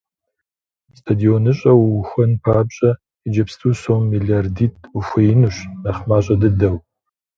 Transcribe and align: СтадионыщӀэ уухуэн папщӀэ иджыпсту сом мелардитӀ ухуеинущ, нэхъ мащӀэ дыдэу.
СтадионыщӀэ 0.97 1.71
уухуэн 1.75 2.31
папщӀэ 2.43 2.91
иджыпсту 3.27 3.69
сом 3.81 4.01
мелардитӀ 4.11 4.81
ухуеинущ, 4.97 5.55
нэхъ 5.83 6.03
мащӀэ 6.09 6.35
дыдэу. 6.41 6.75